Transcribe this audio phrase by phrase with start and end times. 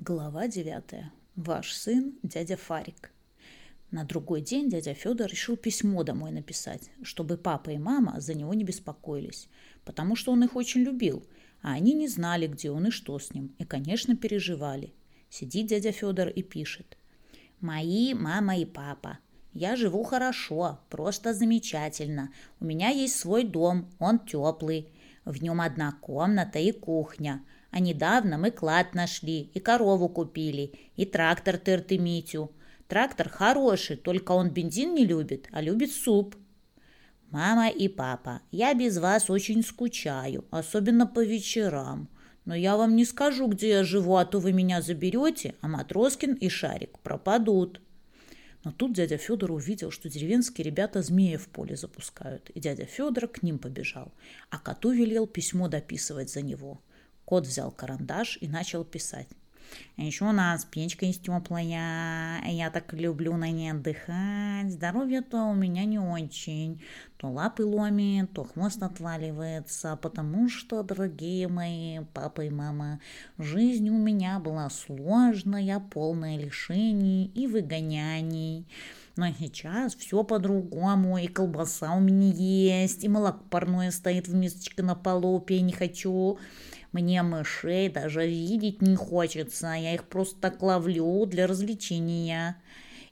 [0.00, 1.04] Глава 9.
[1.36, 3.12] Ваш сын, дядя Фарик.
[3.92, 8.52] На другой день дядя Федор решил письмо домой написать, чтобы папа и мама за него
[8.54, 9.48] не беспокоились,
[9.84, 11.24] потому что он их очень любил,
[11.62, 14.92] а они не знали, где он и что с ним, и, конечно, переживали.
[15.30, 16.98] Сидит дядя Федор и пишет.
[17.60, 19.20] «Мои мама и папа.
[19.52, 22.32] Я живу хорошо, просто замечательно.
[22.58, 24.88] У меня есть свой дом, он теплый.
[25.24, 27.44] В нем одна комната и кухня–
[27.74, 32.52] а недавно мы клад нашли, и корову купили, и трактор тырты-митю.
[32.86, 36.36] Трактор хороший, только он бензин не любит, а любит суп.
[37.30, 42.08] Мама и папа, я без вас очень скучаю, особенно по вечерам.
[42.44, 46.34] Но я вам не скажу, где я живу, а то вы меня заберете, а Матроскин
[46.34, 47.80] и Шарик пропадут.
[48.62, 53.26] Но тут дядя Федор увидел, что деревенские ребята змея в поле запускают, и дядя Федор
[53.26, 54.12] к ним побежал,
[54.48, 56.80] а коту велел письмо дописывать за него–
[57.24, 59.28] Кот взял карандаш и начал писать.
[59.96, 64.70] Еще у нас печка есть теплая, я так люблю на ней отдыхать.
[64.70, 66.82] Здоровье-то у меня не очень.
[67.16, 73.00] То лапы ломит, то хвост отваливается, потому что, дорогие мои папа и мама,
[73.38, 78.66] жизнь у меня была сложная, полная лишений и выгоняний.
[79.16, 84.82] Но сейчас все по-другому, и колбаса у меня есть, и молоко парное стоит в мисочке
[84.82, 86.38] на полу, пей не хочу.
[86.90, 92.56] Мне мышей даже видеть не хочется, я их просто так ловлю для развлечения.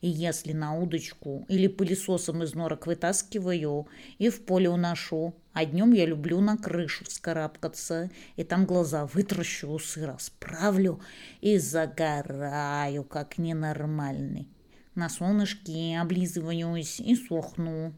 [0.00, 3.86] И если на удочку или пылесосом из норок вытаскиваю
[4.18, 9.68] и в поле уношу, а днем я люблю на крышу вскарабкаться, и там глаза вытращу,
[9.68, 11.00] усы расправлю
[11.40, 14.48] и загораю, как ненормальный.
[14.94, 17.92] На солнышке облизываюсь и сохну.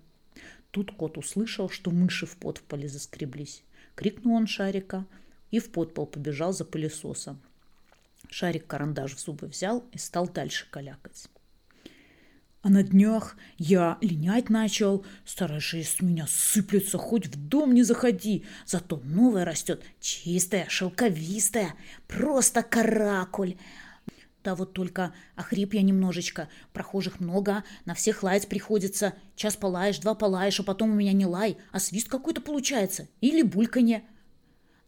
[0.71, 3.63] Тут кот услышал, что мыши в пот в поле заскреблись.
[3.95, 5.07] Крикнул он Шарика–
[5.55, 7.41] и в подпол побежал за пылесосом.
[8.29, 11.29] Шарик карандаш в зубы взял и стал дальше калякать.
[12.63, 18.47] А на днях я линять начал, старая с меня сыплется, хоть в дом не заходи,
[18.67, 21.77] зато новая растет, чистая, шелковистая,
[22.09, 23.55] просто каракуль.
[24.45, 29.15] Да вот только охрип я немножечко, прохожих много, на всех лаять приходится.
[29.37, 33.09] Час полаешь, два полаешь, а потом у меня не лай, а свист какой-то получается.
[33.23, 34.05] Или бульканье.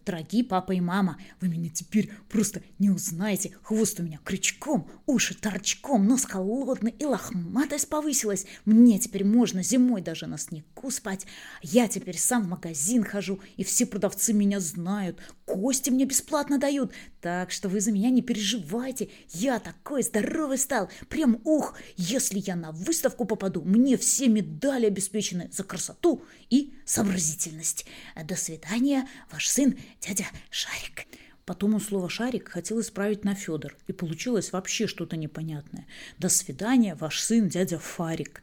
[0.05, 3.57] Дорогие папа и мама, вы меня теперь просто не узнаете.
[3.63, 8.47] Хвост у меня крючком, уши торчком, нос холодный и лохматость повысилась.
[8.67, 11.27] Мне теперь можно зимой даже на снегу спать.
[11.61, 15.19] Я теперь сам в магазин хожу, и все продавцы меня знают.
[15.57, 16.93] Кости мне бесплатно дают.
[17.23, 19.09] Так что вы за меня не переживайте.
[19.31, 20.91] Я такой здоровый стал.
[21.09, 27.87] Прям ух, если я на выставку попаду, мне все медали обеспечены за красоту и сообразительность.
[28.23, 31.07] До свидания, ваш сын дядя Шарик.
[31.47, 35.87] Потом он слово «шарик» хотел исправить на Федор, и получилось вообще что-то непонятное.
[36.19, 38.43] «До свидания, ваш сын, дядя Фарик».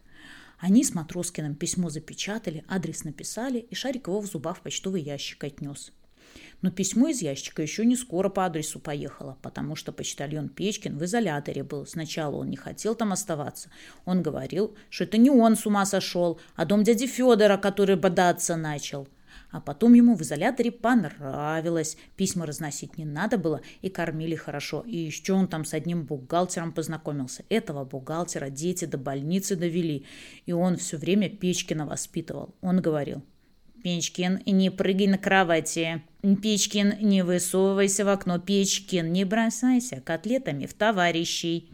[0.58, 5.44] Они с Матроскиным письмо запечатали, адрес написали, и Шарик его в зубах в почтовый ящик
[5.44, 5.92] отнес.
[6.62, 11.04] Но письмо из ящика еще не скоро по адресу поехало, потому что почтальон Печкин в
[11.04, 11.86] изоляторе был.
[11.86, 13.70] Сначала он не хотел там оставаться.
[14.06, 18.56] Он говорил, что это не он с ума сошел, а дом дяди Федора, который бодаться
[18.56, 19.08] начал.
[19.54, 21.96] А потом ему в изоляторе понравилось.
[22.16, 24.84] Письма разносить не надо было и кормили хорошо.
[24.88, 27.46] И еще он там с одним бухгалтером познакомился.
[27.50, 30.06] Этого бухгалтера дети до больницы довели.
[30.48, 32.56] И он все время Печкина воспитывал.
[32.62, 33.22] Он говорил,
[33.84, 36.02] Печкин, не прыгай на кровати.
[36.24, 38.40] Печкин, не высовывайся в окно.
[38.40, 41.70] Печкин, не бросайся котлетами в товарищей.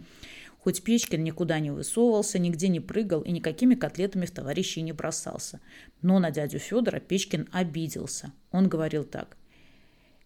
[0.57, 5.59] Хоть Печкин никуда не высовывался, нигде не прыгал и никакими котлетами в товарищей не бросался.
[6.01, 8.33] Но на дядю Федора Печкин обиделся.
[8.51, 9.37] Он говорил так.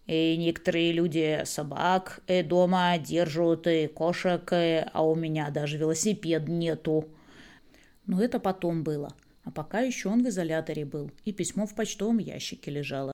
[0.07, 6.47] И некоторые люди собак и дома держат, и кошек, и, а у меня даже велосипед
[6.47, 7.09] нету.
[8.05, 9.13] Но это потом было.
[9.43, 13.11] А пока еще он в изоляторе был, и письмо в почтовом ящике лежало.